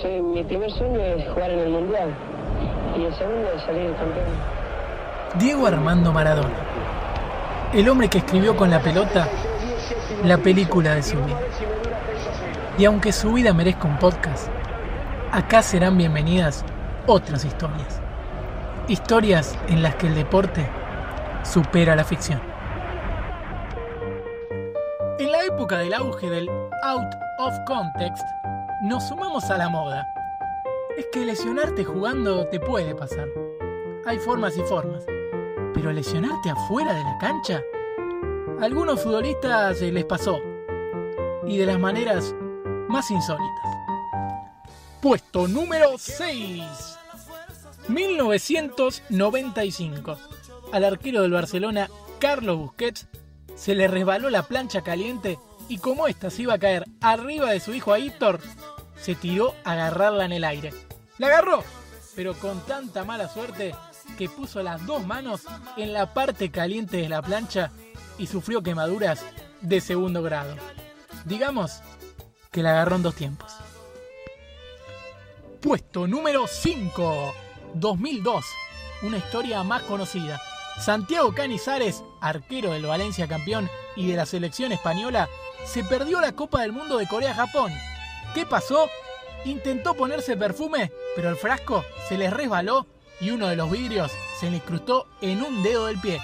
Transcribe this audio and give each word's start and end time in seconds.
mi 0.00 0.42
primer 0.42 0.70
sueño 0.70 0.98
es 1.00 1.28
jugar 1.28 1.50
en 1.50 1.58
el 1.58 1.68
Mundial 1.68 2.08
y 2.96 3.04
el 3.04 3.14
segundo 3.14 3.52
es 3.54 3.62
salir 3.62 3.94
campeón. 3.94 4.26
Diego 5.38 5.66
Armando 5.66 6.12
Maradona, 6.12 6.48
el 7.74 7.86
hombre 7.88 8.08
que 8.08 8.18
escribió 8.18 8.56
con 8.56 8.70
la 8.70 8.80
pelota 8.80 9.28
la 10.24 10.38
película 10.38 10.94
de 10.94 11.02
su 11.02 11.22
vida. 11.22 11.38
Y 12.78 12.86
aunque 12.86 13.12
su 13.12 13.34
vida 13.34 13.52
merezca 13.52 13.86
un 13.86 13.98
podcast, 13.98 14.48
acá 15.30 15.60
serán 15.60 15.98
bienvenidas 15.98 16.64
otras 17.06 17.44
historias. 17.44 18.00
Historias 18.88 19.58
en 19.68 19.82
las 19.82 19.96
que 19.96 20.06
el 20.06 20.14
deporte 20.14 20.66
supera 21.42 21.94
la 21.96 22.04
ficción. 22.04 22.40
En 25.18 25.30
la 25.30 25.44
época 25.44 25.78
del 25.78 25.92
auge 25.92 26.30
del 26.30 26.48
out 26.82 27.14
of 27.38 27.54
context, 27.66 28.24
nos 28.82 29.08
sumamos 29.08 29.44
a 29.44 29.56
la 29.56 29.68
moda. 29.68 30.12
Es 30.98 31.06
que 31.12 31.24
lesionarte 31.24 31.84
jugando 31.84 32.48
te 32.48 32.58
puede 32.58 32.96
pasar. 32.96 33.28
Hay 34.04 34.18
formas 34.18 34.58
y 34.58 34.62
formas. 34.62 35.04
Pero 35.72 35.92
lesionarte 35.92 36.50
afuera 36.50 36.92
de 36.92 37.04
la 37.04 37.16
cancha, 37.18 37.62
a 38.60 38.64
algunos 38.64 39.00
futbolistas 39.00 39.80
les 39.80 40.04
pasó. 40.04 40.40
Y 41.46 41.58
de 41.58 41.66
las 41.66 41.78
maneras 41.78 42.34
más 42.88 43.08
insólitas. 43.12 43.76
Puesto 45.00 45.46
número 45.46 45.96
6. 45.96 46.64
1995. 47.86 50.18
Al 50.72 50.84
arquero 50.84 51.22
del 51.22 51.30
Barcelona, 51.30 51.88
Carlos 52.18 52.58
Busquets, 52.58 53.06
se 53.54 53.76
le 53.76 53.86
resbaló 53.86 54.28
la 54.28 54.42
plancha 54.42 54.82
caliente 54.82 55.38
y 55.68 55.78
como 55.78 56.06
ésta 56.06 56.30
se 56.30 56.42
iba 56.42 56.54
a 56.54 56.58
caer 56.58 56.84
arriba 57.00 57.50
de 57.50 57.60
su 57.60 57.72
hijo 57.72 57.92
Aitor, 57.92 58.40
se 59.02 59.14
tiró 59.14 59.54
a 59.64 59.72
agarrarla 59.72 60.24
en 60.24 60.32
el 60.32 60.44
aire. 60.44 60.72
La 61.18 61.26
agarró, 61.26 61.64
pero 62.14 62.34
con 62.34 62.60
tanta 62.60 63.04
mala 63.04 63.28
suerte 63.28 63.74
que 64.16 64.28
puso 64.28 64.62
las 64.62 64.84
dos 64.86 65.06
manos 65.06 65.42
en 65.76 65.92
la 65.92 66.14
parte 66.14 66.50
caliente 66.50 66.98
de 66.98 67.08
la 67.08 67.22
plancha 67.22 67.70
y 68.18 68.26
sufrió 68.26 68.62
quemaduras 68.62 69.24
de 69.60 69.80
segundo 69.80 70.22
grado. 70.22 70.56
Digamos 71.24 71.80
que 72.50 72.62
la 72.62 72.72
agarró 72.72 72.96
en 72.96 73.02
dos 73.02 73.14
tiempos. 73.14 73.52
Puesto 75.60 76.06
número 76.06 76.46
5, 76.46 77.34
2002, 77.74 78.44
una 79.02 79.18
historia 79.18 79.62
más 79.62 79.82
conocida. 79.82 80.40
Santiago 80.80 81.32
Canizares, 81.34 82.02
arquero 82.20 82.72
del 82.72 82.86
Valencia 82.86 83.28
campeón 83.28 83.68
y 83.94 84.08
de 84.08 84.16
la 84.16 84.26
selección 84.26 84.72
española, 84.72 85.28
se 85.64 85.84
perdió 85.84 86.20
la 86.20 86.32
Copa 86.32 86.62
del 86.62 86.72
Mundo 86.72 86.98
de 86.98 87.06
Corea-Japón. 87.06 87.72
¿Qué 88.34 88.46
pasó? 88.46 88.88
Intentó 89.44 89.94
ponerse 89.94 90.36
perfume, 90.36 90.90
pero 91.14 91.28
el 91.28 91.36
frasco 91.36 91.84
se 92.08 92.16
le 92.16 92.30
resbaló 92.30 92.86
y 93.20 93.30
uno 93.30 93.48
de 93.48 93.56
los 93.56 93.70
vidrios 93.70 94.10
se 94.38 94.50
le 94.50 94.56
incrustó 94.56 95.06
en 95.20 95.42
un 95.42 95.62
dedo 95.62 95.86
del 95.86 96.00
pie. 96.00 96.20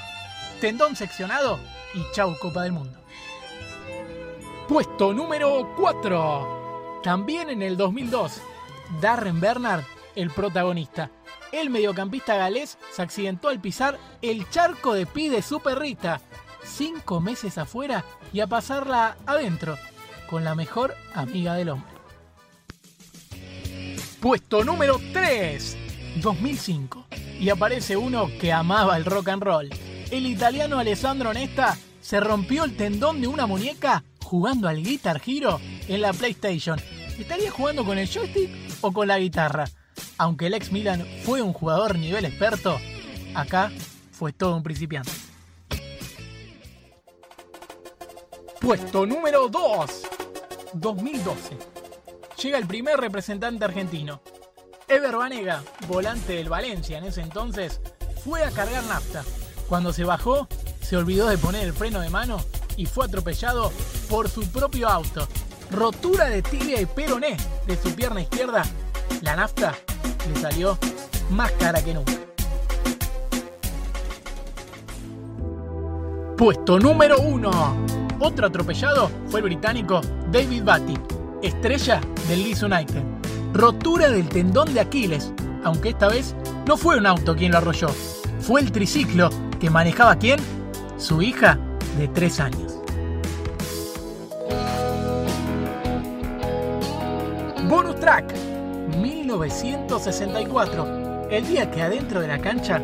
Tendón 0.61 0.97
seccionado 0.97 1.59
y 1.95 2.03
chau 2.12 2.39
Copa 2.39 2.62
del 2.62 2.73
Mundo. 2.73 2.98
Puesto 4.69 5.12
número 5.12 5.75
4. 5.77 7.01
También 7.03 7.51
en 7.51 7.62
el 7.62 7.77
2002, 7.77 8.41
Darren 9.01 9.41
Bernard, 9.41 9.84
el 10.14 10.31
protagonista. 10.31 11.11
El 11.53 11.70
mediocampista 11.70 12.36
galés 12.36 12.79
se 12.92 13.03
accidentó 13.03 13.48
al 13.48 13.61
pisar 13.61 13.98
el 14.23 14.48
charco 14.51 14.95
de 14.95 15.06
pi 15.06 15.29
de 15.29 15.42
su 15.42 15.61
perrita. 15.61 16.20
Cinco 16.62 17.20
meses 17.20 17.59
afuera 17.59 18.05
y 18.33 18.41
a 18.41 18.47
pasarla 18.47 19.17
adentro, 19.27 19.77
con 20.29 20.45
la 20.45 20.55
mejor 20.55 20.95
amiga 21.14 21.55
del 21.55 21.70
hombre. 21.70 21.98
Puesto 24.20 24.64
número 24.64 25.00
3, 25.12 25.77
2005. 26.16 27.06
Y 27.38 27.50
aparece 27.50 27.97
uno 27.97 28.28
que 28.41 28.52
amaba 28.52 28.97
el 28.97 29.05
rock 29.05 29.28
and 29.28 29.42
roll. 29.44 29.70
El 30.11 30.27
italiano 30.27 30.80
Alessandro 30.80 31.33
Nesta 31.33 31.79
se 32.01 32.18
rompió 32.18 32.64
el 32.64 32.77
tendón 32.77 33.20
de 33.20 33.28
una 33.28 33.46
muñeca 33.46 34.02
jugando 34.24 34.68
al 34.68 34.83
Guitar 34.83 35.23
Hero 35.24 35.61
en 35.86 36.01
la 36.01 36.12
PlayStation. 36.12 36.80
¿Estaría 37.17 37.52
jugando 37.52 37.84
con 37.84 37.96
el 37.96 38.08
joystick 38.08 38.51
o 38.80 38.92
con 38.92 39.07
la 39.07 39.20
guitarra? 39.20 39.68
Aunque 40.17 40.46
el 40.46 40.55
ex 40.55 40.73
Milan 40.73 41.07
fue 41.23 41.40
un 41.40 41.52
jugador 41.52 41.96
nivel 41.96 42.24
experto, 42.24 42.80
acá 43.34 43.70
fue 44.11 44.33
todo 44.33 44.57
un 44.57 44.64
principiante. 44.64 45.12
Puesto 48.61 49.07
número 49.07 49.48
2, 49.48 50.02
2012. 50.74 51.77
Llega 52.43 52.59
el 52.59 52.69
primer 52.69 53.01
representante 53.01 53.65
argentino. 53.65 54.21
Ever 54.87 55.17
Banega, 55.17 55.63
volante 55.89 56.35
del 56.35 56.49
Valencia 56.49 56.99
en 56.99 57.05
ese 57.05 57.21
entonces, 57.21 57.81
fue 58.25 58.45
a 58.45 58.51
cargar 58.53 58.85
nafta. 58.85 59.25
Cuando 59.69 59.93
se 59.93 60.05
bajó, 60.05 60.47
se 60.81 60.97
olvidó 60.97 61.27
de 61.27 61.37
poner 61.37 61.65
el 61.65 61.73
freno 61.73 62.01
de 62.01 62.11
mano 62.11 62.39
y 62.77 62.87
fue 62.87 63.07
atropellado 63.07 63.73
por 64.09 64.29
su 64.29 64.47
propio 64.53 64.89
auto. 64.89 65.27
Rotura 65.73 66.27
de 66.27 66.43
tibia 66.43 66.81
y 66.81 66.87
peroné 66.87 67.37
de 67.67 67.77
su 67.77 67.93
pierna 67.95 68.21
izquierda. 68.21 68.63
La 69.23 69.35
nafta 69.35 69.75
le 70.33 70.41
salió 70.41 70.79
más 71.31 71.51
cara 71.53 71.83
que 71.83 71.93
nunca. 71.93 72.13
Puesto 76.37 76.79
número 76.79 77.19
1. 77.19 77.87
Otro 78.20 78.47
atropellado 78.47 79.11
fue 79.27 79.41
el 79.41 79.45
británico 79.47 80.01
David 80.31 80.63
Batty, 80.63 80.95
estrella 81.43 82.01
del 82.29 82.43
Leeds 82.43 82.63
United. 82.63 83.03
Rotura 83.53 84.11
del 84.11 84.29
tendón 84.29 84.73
de 84.75 84.81
Aquiles, 84.81 85.33
aunque 85.65 85.91
esta 85.91 86.09
vez 86.09 86.35
no 86.67 86.77
fue 86.77 86.99
un 86.99 87.07
auto 87.07 87.35
quien 87.35 87.53
lo 87.53 87.59
arrolló, 87.59 87.89
fue 88.41 88.61
el 88.61 88.73
triciclo 88.73 89.31
que 89.61 89.71
manejaba 89.71 90.17
quién? 90.17 90.41
Su 90.99 91.23
hija 91.23 91.59
de 91.97 92.09
3 92.09 92.41
años. 92.41 92.75
Bonus 97.69 98.01
track 98.01 98.35
1964, 99.01 101.29
el 101.31 101.47
día 101.47 101.70
que 101.70 101.83
adentro 101.83 102.20
de 102.20 102.29
la 102.29 102.39
cancha 102.39 102.81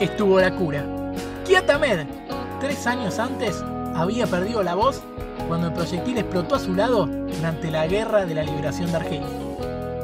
estuvo 0.00 0.40
la 0.40 0.54
cura. 0.54 0.84
Kiatamed, 1.46 2.06
tres 2.60 2.86
años 2.86 3.18
antes, 3.18 3.62
había 3.94 4.26
perdido 4.26 4.62
la 4.62 4.74
voz 4.74 5.02
cuando 5.48 5.68
el 5.68 5.72
proyectil 5.72 6.18
explotó 6.18 6.54
a 6.54 6.58
su 6.58 6.74
lado 6.74 7.06
durante 7.06 7.70
la 7.70 7.86
Guerra 7.86 8.26
de 8.26 8.34
la 8.34 8.42
Liberación 8.42 8.90
de 8.90 8.96
Argelia. 8.96 9.26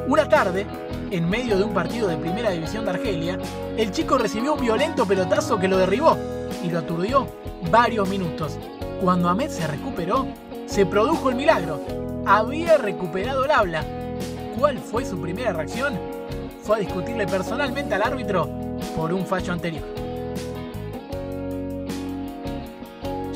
Una 0.07 0.29
tarde, 0.29 0.67
en 1.11 1.29
medio 1.29 1.57
de 1.57 1.65
un 1.65 1.75
partido 1.75 2.09
de 2.09 2.17
Primera 2.17 2.51
División 2.51 2.85
de 2.85 2.91
Argelia, 2.91 3.39
el 3.77 3.91
chico 3.91 4.19
recibió 4.19 4.55
un 4.55 4.61
violento 4.61 5.07
pelotazo 5.07 5.59
que 5.59 5.69
lo 5.69 5.79
derribó 5.79 6.17
y 6.65 6.71
lo 6.71 6.81
aturdió 6.81 7.27
varios 7.71 8.09
minutos. 8.09 8.59
Cuando 9.01 9.29
Ahmed 9.29 9.51
se 9.51 9.67
recuperó, 9.67 10.27
se 10.67 10.87
produjo 10.87 11.31
el 11.31 11.37
milagro. 11.37 11.81
Había 12.27 12.77
recuperado 12.77 13.45
el 13.45 13.51
habla 13.51 13.85
¿Cuál 14.61 14.79
fue 14.79 15.07
su 15.07 15.19
primera 15.19 15.55
reacción? 15.55 15.99
Fue 16.63 16.77
a 16.77 16.81
discutirle 16.81 17.27
personalmente 17.27 17.95
al 17.95 18.03
árbitro 18.03 18.47
por 18.95 19.11
un 19.11 19.25
fallo 19.25 19.55
anterior. 19.55 19.83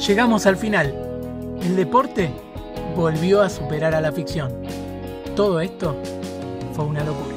Llegamos 0.07 0.45
al 0.45 0.59
final. 0.59 1.04
El 1.65 1.77
deporte 1.77 2.31
volvió 2.95 3.41
a 3.41 3.49
superar 3.49 3.95
a 3.95 4.01
la 4.03 4.13
ficción. 4.13 4.53
Todo 5.35 5.61
esto 5.61 5.97
fue 6.75 6.85
una 6.85 7.03
locura. 7.03 7.35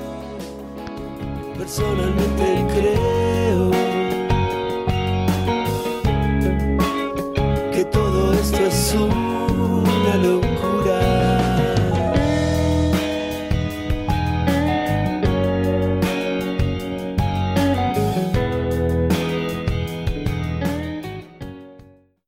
Personalmente 1.58 2.66
creo 2.74 3.72
que 7.72 7.86
todo 7.86 8.34
esto 8.34 8.58
es 8.58 8.96
un 8.96 9.18